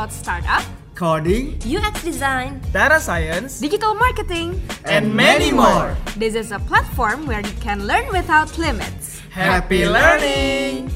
[0.00, 5.94] about startup, coding, UX design, data science, digital marketing, and many more.
[6.16, 9.20] This is a platform where you can learn without limits.
[9.28, 10.88] Happy learning!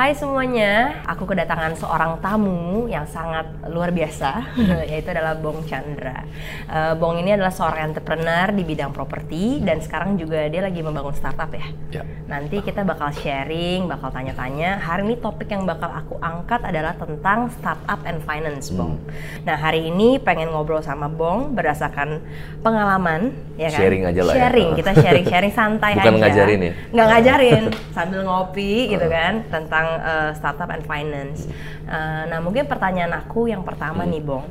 [0.00, 4.48] Hai semuanya, aku kedatangan seorang tamu yang sangat luar biasa,
[4.88, 6.24] yaitu adalah Bong Chandra.
[6.64, 11.12] Uh, Bong ini adalah seorang entrepreneur di bidang properti dan sekarang juga dia lagi membangun
[11.12, 11.68] startup ya.
[11.92, 12.02] Ya.
[12.32, 14.80] Nanti kita bakal sharing, bakal tanya-tanya.
[14.80, 18.96] Hari ini topik yang bakal aku angkat adalah tentang startup and finance, Bong.
[19.44, 22.24] Nah hari ini pengen ngobrol sama Bong berdasarkan
[22.64, 23.84] pengalaman, ya kan?
[23.84, 24.48] Sharing aja lah ya.
[24.48, 26.20] Sharing, kita sharing-sharing santai Bukan aja.
[26.24, 26.72] ngajarin ya?
[26.88, 27.62] Nggak ngajarin,
[27.92, 31.50] sambil ngopi gitu kan, tentang uh, startup and finance.
[31.84, 34.12] Uh, nah mungkin pertanyaan aku yang pertama Hmm.
[34.12, 34.46] nih, Bong.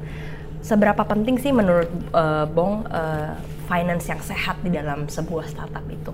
[0.60, 3.32] Seberapa penting sih menurut uh, Bong uh,
[3.66, 6.12] finance yang sehat di dalam sebuah startup itu?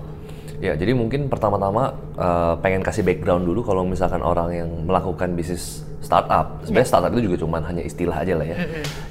[0.56, 5.84] Ya, jadi mungkin pertama-tama eh, pengen kasih background dulu kalau misalkan orang yang melakukan bisnis
[6.00, 6.64] startup.
[6.64, 8.56] Sebenarnya startup itu juga cuman hanya istilah aja lah ya.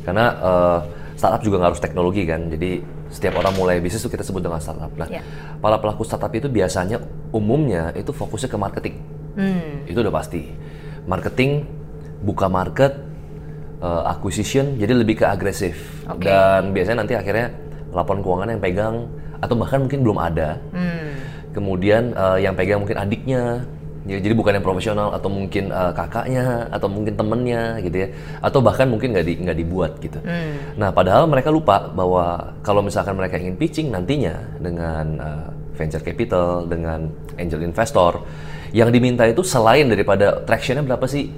[0.02, 0.80] Karena eh,
[1.14, 2.50] startup juga nggak harus teknologi kan.
[2.50, 2.82] Jadi
[3.14, 4.90] setiap orang mulai bisnis itu kita sebut dengan startup.
[4.98, 5.22] Nah, Ya.
[5.62, 6.98] para pelaku startup itu biasanya
[7.30, 8.96] umumnya itu fokusnya ke marketing.
[9.36, 9.86] Hmm.
[9.86, 10.48] Itu udah pasti.
[11.06, 11.68] Marketing,
[12.24, 12.98] buka market,
[13.84, 16.04] eh, acquisition, jadi lebih ke agresif.
[16.10, 16.26] Oke.
[16.26, 17.54] Dan biasanya nanti akhirnya
[17.94, 18.96] laporan keuangan yang pegang
[19.40, 20.58] atau bahkan mungkin belum ada.
[20.74, 21.12] Hmm.
[21.54, 23.64] Kemudian eh, yang pegang mungkin adiknya,
[24.04, 28.08] ya, jadi bukan yang profesional atau mungkin eh, kakaknya atau mungkin temennya gitu ya,
[28.44, 30.20] atau bahkan mungkin nggak di, nggak dibuat gitu.
[30.76, 36.68] Nah padahal mereka lupa bahwa kalau misalkan mereka ingin pitching nantinya dengan eh, venture capital,
[36.68, 38.24] dengan angel investor,
[38.76, 41.32] yang diminta itu selain daripada tractionnya berapa sih?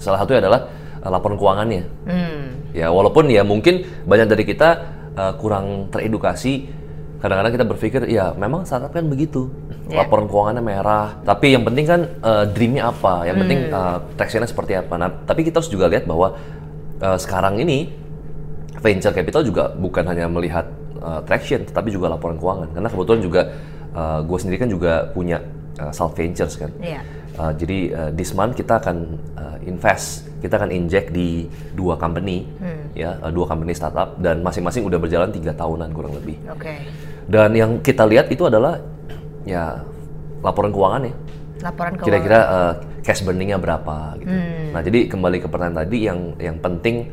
[0.00, 0.64] Salah satunya adalah
[1.04, 1.82] eh, laporan keuangannya.
[2.08, 2.72] Hmm.
[2.72, 4.68] Ya walaupun ya mungkin banyak dari kita
[5.12, 6.80] uh, kurang teredukasi.
[7.20, 9.52] Kadang-kadang kita berpikir ya memang startup kan begitu.
[9.92, 10.06] Ya.
[10.06, 11.20] Laporan keuangannya merah.
[11.20, 13.28] Tapi yang penting kan uh, dreamnya apa?
[13.28, 14.94] Yang penting uh, tractionnya seperti apa?
[14.96, 16.32] Nah tapi kita harus juga lihat bahwa
[17.04, 17.92] uh, sekarang ini
[18.80, 20.64] venture capital juga bukan hanya melihat
[21.04, 22.72] uh, traction, tetapi juga laporan keuangan.
[22.72, 23.42] Karena kebetulan juga
[24.22, 25.42] gue sendiri kan juga punya
[25.78, 26.72] uh, Salt Ventures kan.
[26.82, 27.00] Iya.
[27.38, 32.44] Uh, jadi uh, this month kita akan uh, invest, kita akan inject di dua company,
[32.92, 36.36] ya uh, dua company startup dan masing-masing udah berjalan tiga tahunan kurang lebih.
[36.50, 36.84] Oke.
[37.30, 38.82] Dan yang kita lihat itu adalah
[39.46, 39.78] ya
[40.42, 41.14] laporan keuangan ya.
[41.64, 42.06] Laporan keuangan.
[42.08, 44.36] Kira-kira uh, cash burningnya berapa gitu.
[44.76, 47.08] Nah jadi kembali ke pertanyaan tadi yang yang penting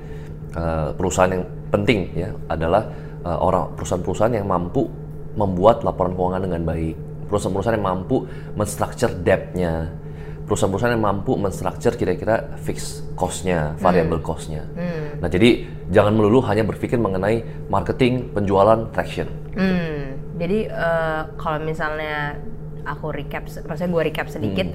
[0.58, 2.90] uh, perusahaan yang penting ya adalah
[3.24, 4.90] uh, orang perusahaan-perusahaan yang mampu
[5.38, 6.96] membuat laporan keuangan dengan baik.
[7.28, 9.92] Perusahaan-perusahaan yang mampu menstructure debt-nya.
[10.48, 14.64] Perusahaan-perusahaan yang mampu menstructure kira-kira fixed cost-nya, variable cost-nya.
[15.20, 19.28] Nah jadi jangan melulu hanya berpikir mengenai marketing, penjualan, traction.
[19.60, 22.40] Hmm, jadi eh, kalau misalnya
[22.88, 24.72] aku recap, maksudnya gue recap sedikit,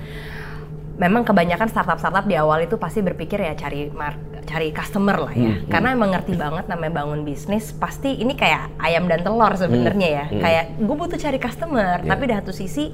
[1.00, 5.54] memang kebanyakan startup-startup di awal itu pasti berpikir ya cari mar- cari customer lah ya,
[5.70, 10.24] karena emang ngerti banget namanya bangun bisnis, pasti ini kayak ayam dan telur sebenarnya ya,
[10.28, 12.90] kayak gue butuh cari customer, tapi di satu sisi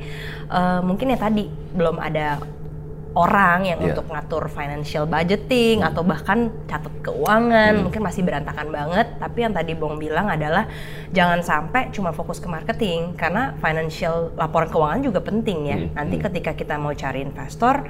[0.48, 2.38] eh, mungkin ya tadi belum ada
[3.16, 3.98] orang yang Iya.
[3.98, 9.18] untuk ngatur financial budgeting atau bahkan catat keuangan mungkin masih berantakan banget.
[9.18, 10.70] Tapi yang tadi Bong bilang adalah
[11.10, 15.78] jangan sampai cuma fokus ke marketing karena financial laporan keuangan juga penting ya.
[15.98, 17.82] Nanti ketika kita mau cari investor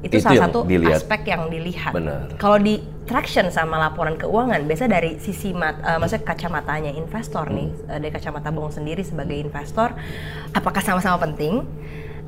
[0.00, 1.04] itu, Itu salah satu dilihat.
[1.04, 1.92] aspek yang dilihat.
[2.40, 7.68] Kalau di traction sama laporan keuangan biasa dari sisi mat, eh, maksudnya kacamatanya investor nih
[7.90, 9.92] eh, dari kacamata Bong sendiri sebagai investor
[10.56, 11.66] apakah sama-sama penting?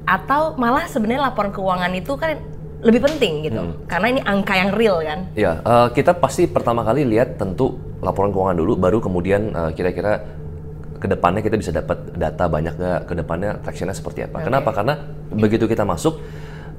[0.05, 2.37] Atau malah sebenarnya laporan keuangan itu kan
[2.82, 5.31] lebih penting gitu karena ini angka yang real kan?
[5.32, 10.43] Ya, eh, kita pasti pertama kali lihat tentu laporan keuangan dulu, baru kemudian eh, kira-kira
[11.03, 14.38] ke depannya kita bisa dapat data banyak nggak, ke depannya tractionnya seperti apa.
[14.47, 14.71] Kenapa?
[14.71, 14.94] Karena
[15.34, 16.22] begitu kita masuk,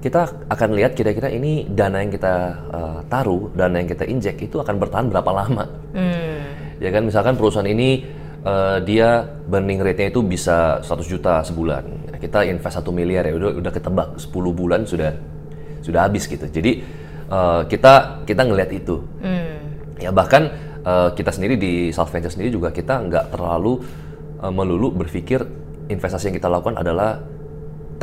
[0.03, 2.35] kita akan lihat kira-kira ini dana yang kita
[2.75, 5.63] eh, taruh, dana yang kita injek itu akan bertahan berapa lama.
[5.95, 6.44] Hmm.
[6.83, 8.03] Ya kan, misalkan perusahaan ini
[8.44, 12.11] eh, dia burning rate-nya itu bisa 100 juta sebulan.
[12.19, 15.15] Kita invest 1 miliar ya, udah udah ketebak 10 bulan sudah
[15.79, 16.51] sudah habis gitu.
[16.51, 16.83] Jadi
[17.31, 18.99] eh, kita kita ngelihat itu.
[20.03, 20.51] Ya bahkan
[20.83, 23.79] eh, kita sendiri di South Venture sendiri juga kita nggak terlalu
[24.44, 25.39] eh, melulu berpikir
[25.88, 27.23] investasi yang kita lakukan adalah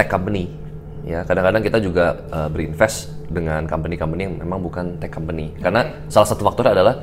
[0.00, 0.69] tech company.
[1.04, 5.54] Ya kadang-kadang kita juga eh, berinvest dengan company-company yang memang bukan tech company.
[5.56, 6.94] Karena salah satu faktornya adalah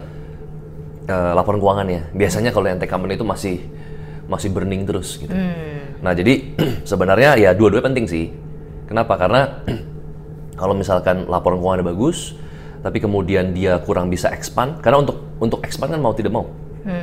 [1.08, 2.14] eh, laporan keuangannya.
[2.14, 3.58] Biasanya kalau yang tech company itu masih
[4.28, 5.32] masih burning terus gitu.
[6.04, 6.54] Nah jadi
[6.90, 8.26] sebenarnya ya dua-duanya penting sih.
[8.86, 9.16] Kenapa?
[9.16, 9.64] Karena
[10.60, 12.36] kalau misalkan laporan keuangannya bagus,
[12.84, 16.46] tapi kemudian dia kurang bisa expand, karena untuk untuk expand kan mau tidak mau,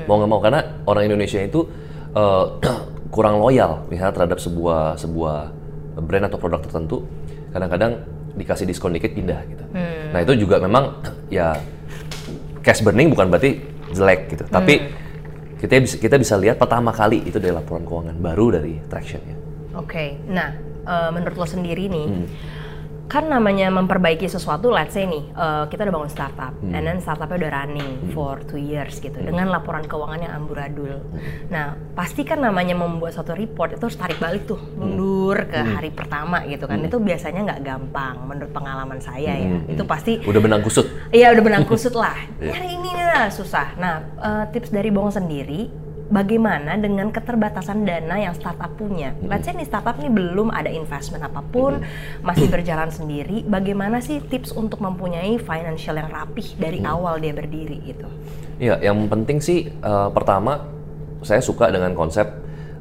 [0.08, 1.64] mau nggak mau karena orang Indonesia itu
[2.12, 2.44] eh,
[3.14, 5.63] kurang loyal misalnya terhadap sebuah sebuah
[6.02, 7.06] brand atau produk tertentu.
[7.54, 8.02] Kadang-kadang
[8.34, 9.64] dikasih diskon dikit pindah gitu.
[10.10, 10.98] Nah itu juga memang
[11.30, 11.54] ya
[12.66, 13.62] cash burning bukan berarti
[13.94, 14.90] jelek gitu, tapi
[15.60, 19.36] kita bisa kita bisa lihat pertama kali itu dari laporan keuangan baru dari Traction ya.
[19.78, 20.50] Oke, nah
[20.82, 22.06] eh, menurut lo sendiri nih,
[23.04, 27.46] kan namanya memperbaiki sesuatu, let's say nih, eh, kita udah bangun startup, and then startupnya
[27.46, 31.04] udah running for two years gitu, dengan laporan keuangan yang amburadul.
[31.52, 35.92] Nah, pasti kan namanya membuat suatu report itu harus tarik balik tuh, mundur ke hari
[35.92, 40.64] pertama gitu kan, itu biasanya nggak gampang menurut pengalaman saya ya, itu pasti Udah benang
[40.64, 40.88] kusut.
[41.12, 42.16] Iya udah benang kusut lah.
[42.40, 43.76] Nyari ini lah susah.
[43.76, 45.68] Nah eh, tips dari Bong sendiri,
[46.14, 49.10] bagaimana dengan keterbatasan dana yang startup punya?
[49.26, 51.82] Let's say nih startup nih belum ada investment apa pun,
[52.22, 53.42] masih berjalan sendiri.
[53.42, 58.06] Bagaimana sih tips untuk mempunyai financial yang rapih dari awal dia berdiri gitu?
[58.62, 60.62] Iya, yang penting sih eh, pertama
[61.26, 62.30] saya suka dengan konsep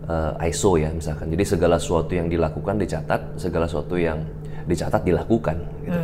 [0.06, 1.34] eh, ISO ya misalkan.
[1.34, 4.22] Jadi segala sesuatu yang dilakukan dicatat, segala sesuatu yang
[4.70, 5.58] dicatat dilakukan.
[5.82, 6.00] Gitu.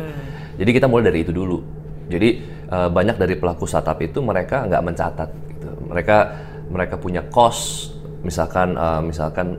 [0.60, 1.62] Jadi kita mulai dari itu dulu.
[2.10, 2.28] Jadi
[2.66, 5.30] eh, banyak dari pelaku startup itu mereka nggak mencatat.
[5.54, 5.70] Gitu.
[5.86, 6.18] Mereka
[6.70, 9.58] mereka punya cost, misalkan eh, misalkan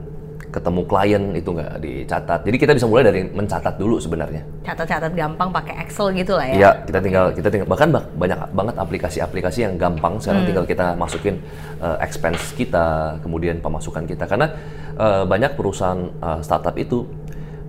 [0.52, 2.44] ketemu klien itu nggak dicatat.
[2.44, 4.44] Jadi kita bisa mulai dari mencatat dulu sebenarnya.
[4.60, 6.54] Catat-catat gampang pakai Excel gitu lah ya.
[6.60, 10.92] Iya, kita tinggal kita tinggal bahkan ba- banyak banget aplikasi-aplikasi yang gampang sekarang tinggal kita
[10.92, 11.40] masukin
[11.80, 14.52] uh, expense kita, kemudian pemasukan kita karena
[15.00, 17.08] uh, banyak perusahaan uh, startup itu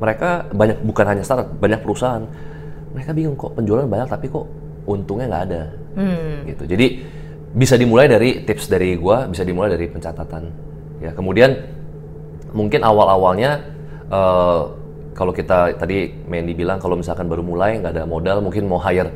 [0.04, 2.28] mereka banyak bukan hanya startup, banyak perusahaan
[2.92, 4.44] mereka bingung kok penjualan banyak tapi kok
[4.92, 5.64] untungnya nggak ada.
[6.52, 6.64] Gitu.
[6.68, 6.88] Jadi
[7.54, 10.44] bisa dimulai dari tips dari gua, bisa dimulai dari pencatatan.
[10.98, 11.54] Ya, kemudian
[12.50, 13.62] mungkin awal-awalnya
[14.10, 14.62] eh,
[15.14, 19.14] kalau kita tadi Mandy bilang kalau misalkan baru mulai nggak ada modal mungkin mau hire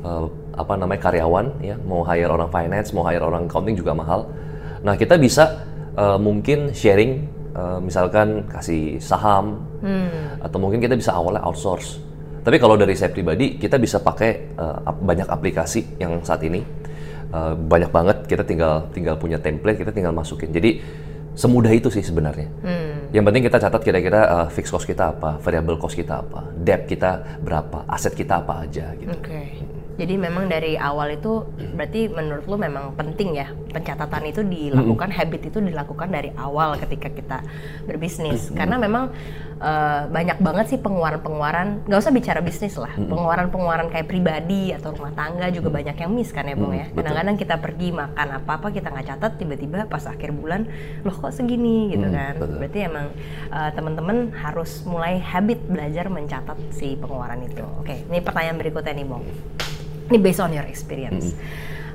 [0.00, 0.24] eh,
[0.56, 1.76] apa namanya karyawan ya.
[1.84, 4.24] Mau hire orang finance mau hire orang accounting juga mahal.
[4.80, 5.60] Nah kita bisa
[5.92, 7.12] eh, mungkin sharing
[7.52, 9.60] eh, misalkan kasih saham
[10.40, 12.00] atau mungkin kita bisa awalnya outsource.
[12.40, 16.62] Tapi kalau dari saya pribadi kita bisa pakai ap- banyak aplikasi yang saat ini
[17.32, 20.82] eh, banyak banget kita tinggal tinggal punya template kita tinggal masukin jadi
[21.36, 22.48] semudah itu sih sebenarnya
[23.14, 26.90] yang penting kita catat kira-kira uh, fixed cost kita apa, variable cost kita apa, debt
[26.90, 29.14] kita berapa, aset kita apa aja gitu.
[29.14, 29.56] Oke.
[29.96, 35.48] Jadi memang dari awal itu berarti menurut lu memang penting ya pencatatan itu dilakukan, habit
[35.48, 37.38] itu dilakukan dari awal ketika kita
[37.88, 38.52] berbisnis.
[38.52, 39.08] Karena memang
[39.60, 45.12] eh, banyak banget sih pengeluaran-pengeluaran, nggak usah bicara bisnis lah, pengeluaran-pengeluaran kayak pribadi atau rumah
[45.16, 46.92] tangga juga banyak yang miss kan ya Bung ya.
[46.92, 50.68] Kadang-kadang kita pergi makan apa-apa kita nggak catat, tiba-tiba pas akhir bulan
[51.04, 52.36] loh kok segini gitu kan.
[52.36, 52.56] betul.
[52.60, 53.06] Berarti emang
[53.48, 57.64] eh, teman-teman harus mulai habit belajar mencatat si pengeluaran itu.
[57.80, 59.24] Oke, ini pertanyaan berikutnya nih Bong.
[60.06, 61.34] Ini based on your experience.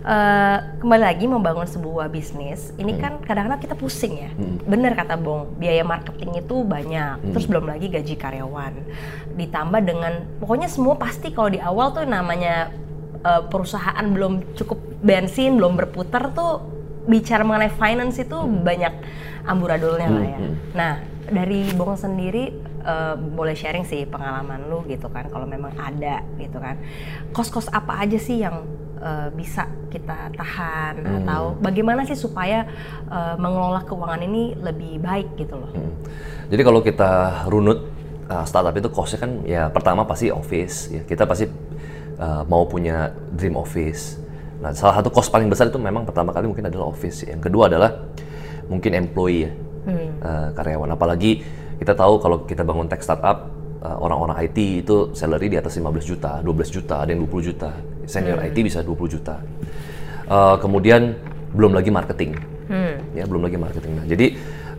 [0.01, 4.33] Eh, kembali lagi membangun sebuah bisnis, ini kan kadang-kadang kita pusing ya.
[4.65, 7.21] Bener kata Bong, biaya marketing itu banyak.
[7.29, 8.73] Terus belum lagi gaji karyawan.
[9.37, 12.73] Ditambah dengan pokoknya semua pasti kalau di awal tuh namanya
[13.21, 16.65] eh, perusahaan belum cukup bensin, belum berputar tuh
[17.05, 18.93] bicara mengenai finance itu banyak
[19.45, 20.39] amburadulnya lah ya.
[20.73, 20.93] Nah,
[21.31, 22.51] dari Bong sendiri
[22.83, 26.77] eh, boleh sharing sih pengalaman lu gitu kan kalau memang ada gitu kan.
[27.31, 28.67] Kos-kos apa aja sih yang
[29.00, 32.67] eh, bisa kita tahan atau bagaimana sih supaya
[33.07, 35.71] eh, mengelola keuangan ini lebih baik gitu loh.
[35.71, 35.95] Hmm.
[36.51, 37.11] Jadi kalau kita
[37.47, 37.88] runut
[38.31, 41.47] uh, startup itu costnya kan ya pertama pasti office ya kita pasti
[42.19, 44.19] uh, mau punya dream office.
[44.59, 47.23] Nah salah satu cost paling besar itu memang pertama kali mungkin adalah office.
[47.23, 48.03] Yang kedua adalah
[48.67, 49.51] mungkin employee ya
[49.89, 50.93] uh, karyawan.
[50.93, 51.41] Apalagi
[51.81, 53.50] kita tahu kalau kita bangun tech startup
[53.81, 57.71] uh, orang-orang IT itu salary di atas 15 juta, 12 juta, ada yang 20 juta.
[58.05, 59.41] Senior IT bisa 20 juta.
[60.29, 61.17] Uh, kemudian
[61.51, 62.38] belum lagi marketing.
[63.17, 63.93] Ya, belum lagi marketing.
[64.00, 64.27] Nah, jadi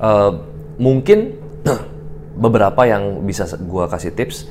[0.01, 0.33] uh,
[0.81, 1.37] mungkin
[2.45, 4.49] beberapa yang bisa gua kasih tips.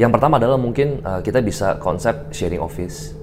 [0.00, 3.14] Yang pertama adalah mungkin uh, kita bisa konsep sharing office.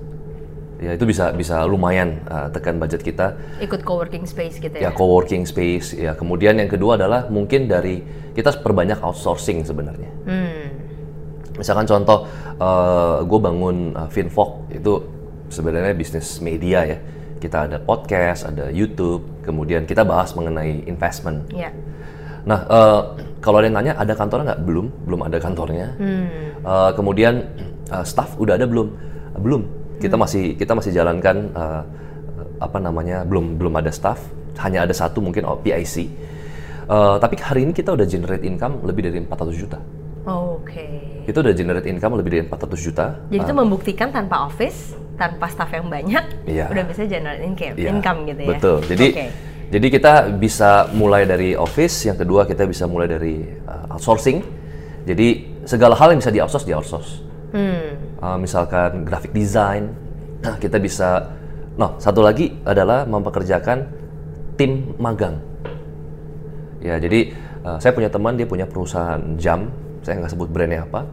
[0.80, 4.92] Ya, itu bisa bisa lumayan uh, tekan budget kita Ikut co-working space gitu ya ya.
[4.96, 8.00] co-working space ya kemudian yang kedua adalah mungkin dari
[8.32, 10.72] kita perbanyak outsourcing sebenarnya Hmm.
[11.60, 12.24] misalkan contoh
[13.28, 15.04] gue bangun uh, Finvok itu
[15.52, 16.98] sebenarnya bisnis media ya
[17.40, 21.76] kita ada podcast ada YouTube kemudian kita bahas mengenai investment Ya.
[22.48, 23.02] Nah, eh,
[23.44, 24.62] kalau ada yang nanya ada kantornya nggak?
[24.64, 25.88] Belum, belum ada kantornya.
[26.00, 27.46] Eh, kemudian
[27.92, 28.88] eh, staff udah ada belum?
[29.44, 29.68] Belum.
[30.00, 31.84] Kita masih kita masih jalankan eh,
[32.64, 33.28] apa namanya?
[33.28, 34.20] Belum belum ada staff.
[34.60, 35.96] Hanya ada satu mungkin oh, PIC.
[36.90, 39.78] Eh, tapi hari ini kita udah generate income lebih dari 400 juta.
[40.26, 41.22] Oke.
[41.24, 43.06] Kita udah generate income lebih dari 400 juta.
[43.30, 46.66] Jadi itu membuktikan tanpa office, tanpa staff yang banyak, Iya.
[46.74, 48.50] udah bisa generate income, Iya, income gitu ya.
[48.58, 48.78] Betul.
[48.90, 49.26] Jadi Oke.
[49.70, 54.42] jadi kita bisa mulai dari office, yang kedua kita bisa mulai dari uh, outsourcing.
[55.06, 55.28] Jadi
[55.70, 57.29] segala hal yang bisa di outsource di outsource.
[57.50, 57.98] Hmm.
[58.22, 59.94] Uh, misalkan graphic design,
[60.46, 61.34] nah, kita bisa.
[61.80, 63.88] Nah, satu lagi adalah mempekerjakan
[64.60, 65.40] tim magang.
[66.84, 67.32] Ya, jadi
[67.64, 69.72] uh, saya punya teman dia punya perusahaan jam,
[70.04, 71.08] saya nggak sebut brandnya apa.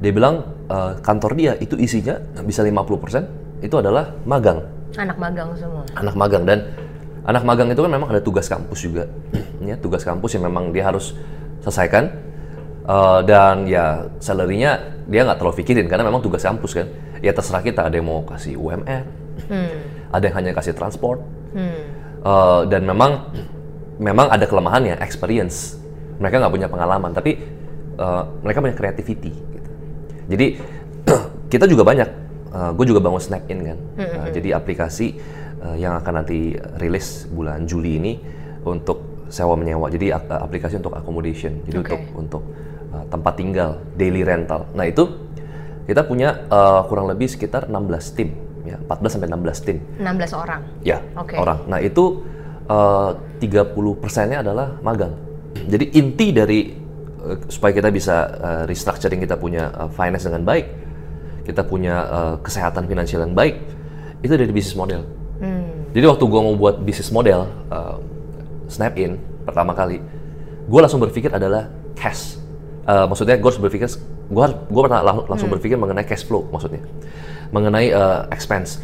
[0.00, 4.64] Dia bilang uh, kantor dia itu isinya bisa 50% itu adalah magang.
[4.96, 5.84] Anak magang semua.
[5.92, 6.72] Anak magang dan
[7.28, 9.04] anak magang itu kan memang ada tugas kampus juga,
[9.68, 11.12] ya tugas kampus yang memang dia harus
[11.60, 12.08] selesaikan
[12.90, 16.90] uh, dan ya salary-nya dia nggak terlalu pikirin karena memang tugas kampus kan.
[17.22, 19.04] Ya terserah kita ada yang mau kasih UMR,
[19.46, 19.76] Hmm.
[20.10, 21.22] ada yang hanya kasih transport,
[21.54, 21.82] Hmm.
[22.20, 23.32] Uh, dan memang
[23.96, 25.76] memang ada kelemahannya experience.
[26.20, 27.40] Mereka nggak punya pengalaman tapi
[27.96, 29.32] uh, mereka punya creativity.
[29.32, 29.70] Gitu.
[30.28, 30.46] Jadi
[31.52, 32.08] kita juga banyak.
[32.50, 33.78] Uh, gue juga bangun Snap In kan.
[33.94, 35.16] Uh, jadi aplikasi
[35.62, 38.12] uh, yang akan nanti rilis bulan Juli ini
[38.66, 39.86] untuk sewa menyewa.
[39.88, 41.62] Jadi ap- aplikasi untuk accommodation.
[41.64, 41.94] Jadi Oke.
[41.94, 42.42] untuk untuk
[42.94, 44.66] uh, tempat tinggal, daily rental.
[44.74, 45.08] Nah itu
[45.90, 48.30] kita punya uh, kurang lebih sekitar 16 tim,
[48.62, 49.78] ya 14 sampai 16 tim.
[49.98, 50.60] 16 orang.
[50.86, 51.34] Ya, Oke.
[51.34, 51.66] orang.
[51.66, 52.22] Nah itu
[52.70, 53.10] uh,
[53.42, 55.14] 30 persennya adalah magang.
[55.66, 56.70] Jadi inti dari
[57.26, 60.66] uh, supaya kita bisa uh, restructuring kita punya uh, finance dengan baik,
[61.42, 63.58] kita punya uh, kesehatan finansial yang baik,
[64.22, 65.02] itu dari bisnis model.
[65.42, 65.90] Hmm.
[65.90, 67.98] Jadi waktu gua mau buat bisnis model uh,
[68.70, 69.98] Snap In pertama kali,
[70.70, 71.66] gua langsung berpikir adalah
[71.98, 72.39] cash.
[72.90, 73.86] Uh, maksudnya gue harus berpikir,
[74.26, 76.82] gue gue pernah lang- langsung berpikir mengenai cash flow maksudnya,
[77.54, 78.82] mengenai uh, expense.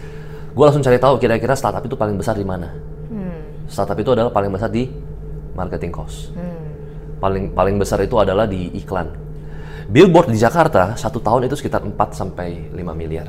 [0.55, 2.71] Gue langsung cari tahu kira-kira startup itu paling besar di mana.
[3.11, 3.67] Hmm.
[3.67, 4.87] Startup itu adalah paling besar di
[5.59, 6.31] marketing cost.
[6.39, 6.71] Hmm.
[7.19, 9.11] Paling paling besar itu adalah di iklan.
[9.91, 13.27] Billboard di Jakarta satu tahun itu sekitar 4 sampai 5 miliar.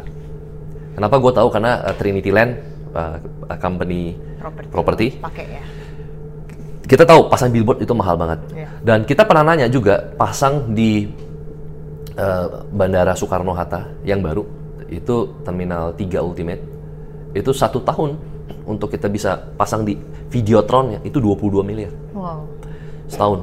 [0.93, 1.47] Kenapa gue tahu?
[1.49, 2.53] Karena uh, Trinity Land,
[2.93, 3.17] uh,
[3.57, 4.69] company Properti.
[4.69, 5.63] property, Pakai ya.
[6.87, 8.39] Kita tahu pasang billboard itu mahal banget.
[8.55, 8.67] Iya.
[8.81, 11.03] Dan kita pernah nanya juga pasang di
[12.15, 14.43] uh, Bandara Soekarno Hatta yang baru
[14.87, 16.63] itu Terminal 3 Ultimate
[17.35, 18.15] itu satu tahun
[18.63, 19.99] untuk kita bisa pasang di
[20.31, 22.47] Videotron ya itu 22 miliar Wow.
[23.07, 23.39] setahun.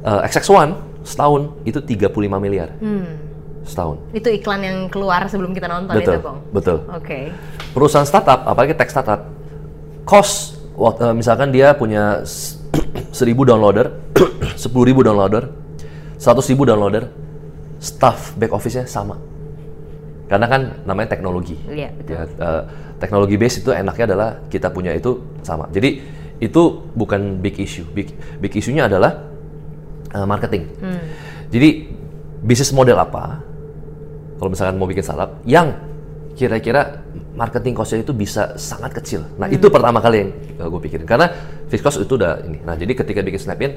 [0.00, 0.70] Uh, XX1
[1.04, 3.20] setahun itu 35 miliar Hmm.
[3.68, 3.96] setahun.
[4.16, 6.38] Itu iklan yang keluar sebelum kita nonton betul, itu, Bang.
[6.52, 6.78] betul.
[6.88, 7.20] Oke.
[7.76, 9.28] perusahaan startup, apalagi tech startup,
[10.08, 12.60] cost wak- eh, misalkan dia punya s-
[13.12, 13.88] 1000 downloader,
[14.60, 14.68] 10.000
[15.02, 15.48] downloader,
[16.20, 17.08] 100.000 downloader,
[17.80, 19.16] staff back office-nya sama.
[20.26, 21.54] Karena kan namanya teknologi.
[21.66, 22.12] Iya, betul.
[22.12, 22.62] Ya, eh,
[22.98, 25.70] teknologi base itu enaknya adalah kita punya itu sama.
[25.70, 26.02] Jadi
[26.36, 27.86] itu bukan big issue.
[27.94, 29.22] Big big issue-nya adalah
[30.12, 30.64] eh, marketing.
[30.82, 31.00] Hmm.
[31.48, 31.68] Jadi
[32.42, 33.38] bisnis model apa?
[34.36, 35.72] Kalau misalkan mau bikin startup yang
[36.36, 37.00] kira-kira
[37.32, 39.24] marketing cost-nya itu bisa sangat kecil.
[39.40, 40.30] Nah, itu pertama kali yang
[40.68, 41.08] gue pikirin.
[41.08, 41.32] Karena
[41.72, 42.60] fixed cost itu udah ini.
[42.60, 43.72] Nah, jadi ketika bikin Snapin,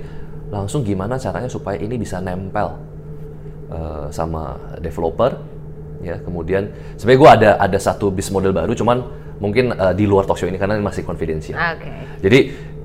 [0.51, 2.75] langsung gimana caranya supaya ini bisa nempel
[3.71, 5.39] eh, sama developer,
[6.03, 6.19] ya.
[6.19, 6.67] Kemudian
[6.99, 8.97] sebenarnya gue ada ada satu bisnis model baru, cuman
[9.39, 11.55] mungkin eh, di luar talk show ini karena ini masih confidential.
[11.55, 12.19] Oke.
[12.19, 12.39] Jadi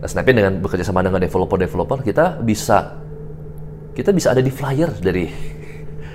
[0.05, 3.01] Snapin dengan bekerja sama dengan developer-developer kita bisa
[3.95, 5.25] kita bisa ada di flyer dari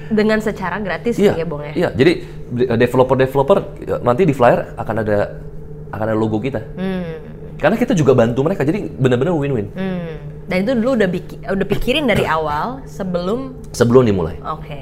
[0.10, 1.74] Dengan secara gratis iya ya, Bang ya.
[1.76, 2.12] iya jadi
[2.50, 5.18] de- developer-developer eh, nanti di flyer akan ada
[5.90, 7.18] akan ada logo kita Hmm.
[7.56, 10.18] karena kita juga bantu mereka jadi benar-benar win-win Hmm.
[10.50, 14.82] Dan itu dulu udah biki- udah pikirin dari awal sebelum sebelum dimulai oke.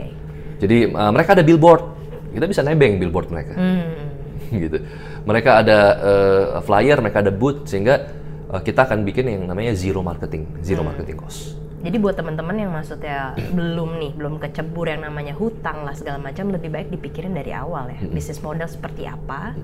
[0.57, 1.83] jadi eh, mereka ada billboard
[2.31, 4.07] kita bisa nebeng billboard mereka Hmm.
[4.63, 4.79] gitu
[5.23, 8.15] mereka ada eh, flyer mereka ada booth sehingga
[8.47, 12.75] eh, kita akan bikin yang namanya zero marketing zero marketing cost Jadi buat teman-teman yang
[12.75, 17.55] maksudnya belum nih, belum kecebur yang namanya hutang lah segala macam, lebih baik dipikirin dari
[17.55, 18.03] awal ya.
[18.03, 19.55] Bisnis model seperti apa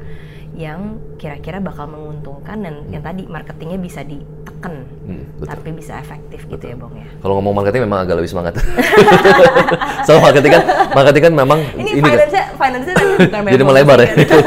[0.56, 5.50] yang kira-kira bakal menguntungkan dan yang tadi marketingnya bisa ditekan, Hmm, betul.
[5.50, 7.10] tapi bisa efektif gitu ya, Bang ya.
[7.20, 8.56] Kalau ngomong marketing memang agak lebih semangat.
[10.08, 10.64] Soal marketing kan,
[10.94, 12.14] marketing kan memang Ini, ini kan.
[12.16, 14.08] finance-nya, finance-nya tadi bukan Jadi melebar ya?
[14.16, 14.38] gitu.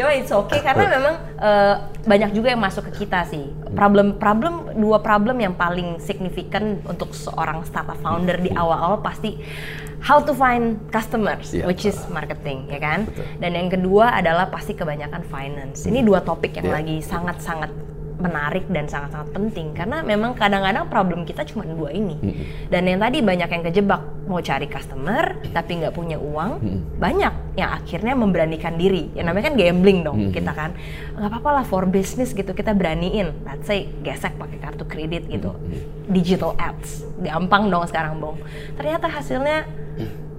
[0.00, 3.44] Cuma it's okay karena memang eh, banyak juga yang masuk ke kita sih.
[3.70, 9.38] Problem problem dua problem yang paling signifikan untuk seorang startup founder di awal-awal pasti
[10.00, 11.68] how to find customers, Iya.
[11.68, 13.04] which is marketing, ya kan?
[13.06, 13.24] Betul.
[13.38, 15.84] Dan yang kedua adalah pasti kebanyakan finance.
[15.84, 16.76] Ini dua topik yang Iya.
[16.80, 17.70] lagi sangat-sangat
[18.20, 19.72] menarik dan sangat-sangat penting.
[19.72, 22.14] Karena memang kadang-kadang problem kita cuma dua ini.
[22.68, 24.02] Dan yang tadi banyak yang kejebak.
[24.30, 26.62] Mau cari customer tapi nggak punya uang
[27.02, 29.10] banyak yang akhirnya memberanikan diri.
[29.16, 30.70] Yang namanya kan gambling dong kita kan.
[31.18, 33.34] Nggak apa-apa lah for business gitu kita beraniin.
[33.42, 35.50] Let's say gesek pakai kartu kredit gitu.
[36.06, 37.02] Digital ads.
[37.18, 38.38] Gampang dong sekarang bong.
[38.78, 39.66] Ternyata hasilnya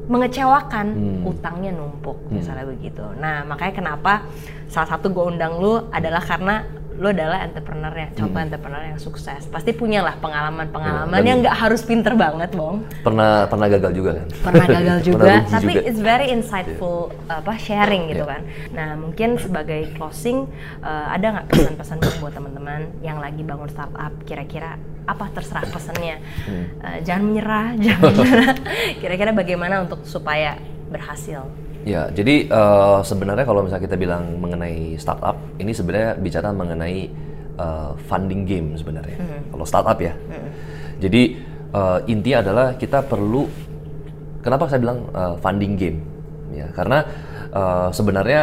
[0.07, 0.87] mengecewakan.
[1.27, 3.03] Utangnya numpuk misalnya begitu.
[3.19, 4.23] Nah makanya kenapa
[4.71, 6.63] salah satu gue undang lu adalah karena
[7.01, 11.37] lo adalah entrepreneur yang contoh entrepreneur yang sukses pasti punya lah pengalaman-pengalaman Hmm, dan- yang
[11.41, 14.27] nggak harus pinter banget bong Pernah pernah gagal juga kan?
[14.39, 15.81] pernah gagal juga Pernah tapi juga.
[15.83, 18.29] it's very insightful apa sharing gitu Iya.
[18.29, 18.41] kan
[18.71, 20.45] nah mungkin sebagai closing
[20.79, 22.61] eh, ada nggak pesan-pesan buat teman-teman
[23.01, 26.65] yang lagi bangun startup kira-kira apa terserah pesannya Hmm.
[26.77, 28.53] Eh, jangan menyerah jangan menyerah
[28.95, 30.53] kira-kira bagaimana untuk supaya
[30.91, 31.47] berhasil
[31.81, 37.09] Ya, jadi eh, sebenarnya kalau misalnya kita bilang mengenai startup, ini sebenarnya bicara mengenai
[37.57, 39.17] eh, funding game sebenarnya.
[39.49, 40.13] Kalau startup ya.
[41.01, 41.41] Jadi
[41.73, 43.49] eh, intinya adalah kita perlu,
[44.45, 45.99] kenapa saya bilang eh, funding game?
[46.53, 47.01] Ya, karena
[47.49, 48.41] eh, sebenarnya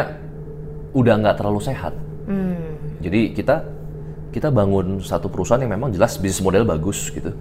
[0.91, 1.95] udah nggak terlalu sehat.
[2.27, 2.99] hmm.
[2.99, 3.63] Jadi kita
[4.35, 7.31] kita bangun satu perusahaan yang memang jelas bisnis model bagus gitu.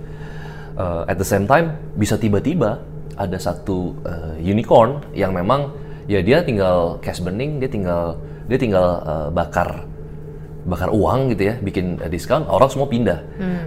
[0.78, 2.78] Uh, at the same time bisa tiba-tiba
[3.16, 5.72] ada satu uh, unicorn yang memang
[6.10, 9.86] ya dia tinggal cash burning, dia tinggal dia tinggal uh, bakar
[10.68, 13.20] bakar uang gitu ya, bikin uh, diskon, orang semua pindah.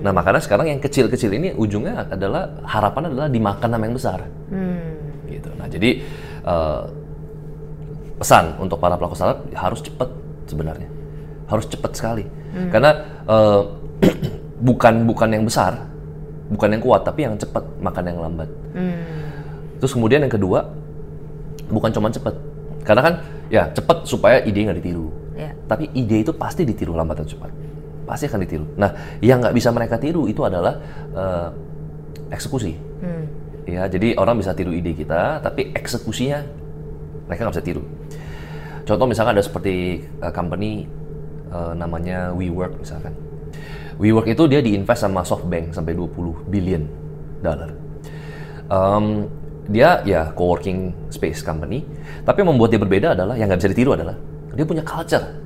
[0.05, 4.19] Nah makanya sekarang yang kecil-kecil ini ujungnya adalah harapan adalah dimakan sama yang besar.
[5.25, 5.49] Gitu.
[5.57, 5.89] Nah jadi
[6.45, 6.83] uh,
[8.21, 10.09] pesan untuk para pelaku startup harus cepat
[10.45, 10.89] sebenarnya.
[11.49, 12.23] Harus cepat sekali.
[12.69, 12.91] Karena
[13.25, 13.61] eh,
[14.67, 15.89] bukan bukan yang besar
[16.51, 18.49] bukan yang kuat tapi yang cepat makan yang lambat
[19.81, 20.69] terus kemudian yang kedua
[21.73, 22.37] bukan cuma cepat.
[22.85, 23.13] Karena kan
[23.49, 25.09] ya cepat supaya ide nggak ditiru.
[25.31, 25.57] Ya.
[25.65, 27.49] tapi ide itu pasti ditiru lambat atau cepat.
[28.05, 28.65] Pasti akan ditiru.
[28.77, 28.93] Nah
[29.25, 30.77] yang nggak bisa mereka tiru itu adalah
[31.17, 31.49] eh,
[32.31, 32.77] eksekusi.
[33.01, 33.25] Hmm.
[33.65, 36.45] ya jadi orang bisa tiru ide kita tapi eksekusinya
[37.25, 37.83] mereka nggak bisa tiru.
[38.85, 40.89] Contoh misalkan ada seperti uh, company
[41.53, 43.13] uh, namanya WeWork misalkan.
[44.01, 46.83] WeWork itu dia diinvest sama SoftBank sampai 20 billion
[47.39, 47.71] dollar.
[48.71, 49.29] Em,
[49.71, 51.87] dia ya co-working space company
[52.27, 54.15] tapi yang membuat dia berbeda adalah yang nggak bisa ditiru adalah
[54.51, 55.41] dia punya culture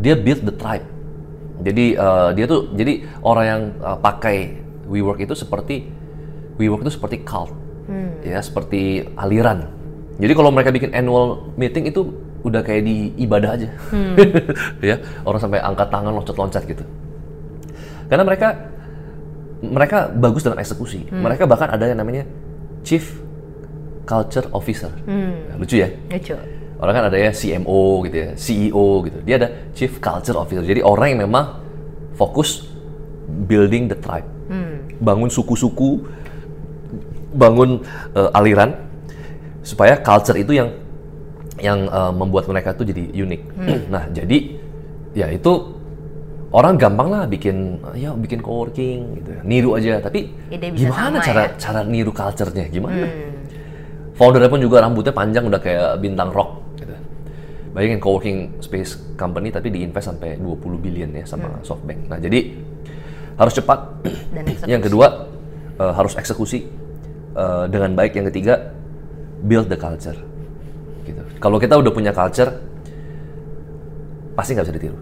[0.00, 0.82] dia build the tribe.
[1.60, 4.56] Jadi uh, dia tuh jadi orang yang uh, pakai
[4.88, 5.84] WeWork itu seperti
[6.56, 7.52] WeWork itu seperti cult,
[8.24, 9.68] ya seperti aliran.
[10.16, 13.68] Jadi kalau mereka bikin annual meeting itu udah kayak di ibadah aja,
[14.88, 14.96] ya
[15.28, 16.84] orang sampai angkat tangan loncat-loncat gitu.
[18.08, 18.48] Karena mereka
[19.60, 21.12] mereka bagus dalam eksekusi.
[21.12, 22.24] Mereka bahkan ada yang namanya
[22.82, 23.04] Chief
[24.08, 24.90] Culture Officer.
[25.06, 25.88] Nah, lucu ya?
[26.10, 26.34] lucu
[26.80, 29.18] Orang kan ada ya CMO gitu ya, CEO gitu.
[29.22, 30.64] Dia ada Chief Culture Officer.
[30.64, 31.60] Jadi orang yang memang
[32.16, 32.64] fokus
[33.28, 34.24] building the tribe.
[35.00, 36.00] Bangun suku-suku,
[37.36, 37.84] bangun
[38.16, 38.74] eh, aliran
[39.60, 40.72] supaya culture itu yang
[41.60, 43.40] yang eh, membuat mereka tuh jadi unik.
[43.92, 44.38] nah, jadi
[45.12, 45.79] ya itu
[46.50, 49.30] orang gampang lah bikin ya bikin coworking gitu.
[49.38, 49.40] ya.
[49.46, 51.48] Niru aja, tapi Ide bisa gimana sama cara ya?
[51.56, 52.66] cara niru culture-nya?
[52.70, 53.06] Gimana?
[54.18, 56.92] Foundernya pun juga rambutnya panjang udah kayak bintang rock gitu.
[57.72, 62.10] Bayangin coworking space company tapi diinvest sampai 20 billion ya sama SoftBank.
[62.10, 62.50] Nah, jadi
[63.38, 63.78] harus cepat.
[64.34, 64.68] Dan eksekusi.
[64.68, 65.06] Yang kedua
[65.78, 66.58] eh, harus eksekusi
[67.38, 68.18] eh, dengan baik.
[68.18, 68.54] Yang ketiga
[69.46, 70.18] build the culture.
[71.06, 71.22] Gitu.
[71.38, 72.50] Kalau kita udah punya culture
[74.34, 74.98] pasti nggak bisa ditiru.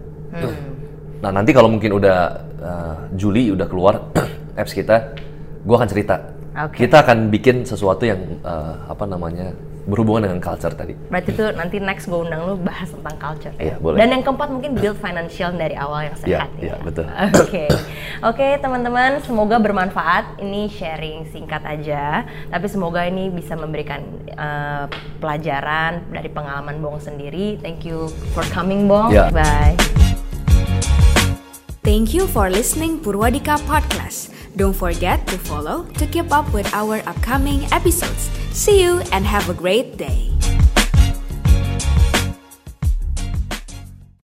[1.19, 2.17] Nah, nanti kalau mungkin udah
[2.59, 4.11] eh, Juli udah keluar
[4.59, 5.15] apps kita,
[5.67, 6.15] gua akan cerita.
[6.59, 6.87] Oke.
[6.87, 9.51] Kita akan bikin sesuatu yang eh, apa namanya
[9.89, 10.93] berhubungan dengan culture tadi.
[11.09, 13.53] Berarti tuh nanti next gue undang lu bahas tentang culture.
[13.57, 13.73] ya?
[13.73, 13.97] Iya, boleh.
[13.97, 16.49] Dan yang keempat mungkin build financial dari awal yang sehat.
[16.61, 16.85] iya, ya.
[16.85, 17.05] betul.
[17.41, 17.65] Oke,
[18.21, 20.37] oke teman-teman, semoga bermanfaat.
[20.37, 24.85] Ini sharing singkat aja, tapi semoga ini bisa memberikan eh,
[25.17, 27.57] pelajaran dari pengalaman Bong sendiri.
[27.57, 29.09] Thank you for coming, Bong.
[29.09, 29.33] Iya.
[29.33, 29.98] Bye.
[31.89, 34.29] Thank you for listening Purwadika Podcast.
[34.53, 38.29] Don't forget to follow to keep up with our upcoming episodes.
[38.53, 40.29] See you and have a great day.